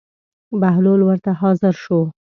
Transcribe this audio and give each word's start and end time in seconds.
بهلول 0.61 1.01
ورته 1.05 1.31
حاضر 1.41 1.73
شو. 1.83 1.99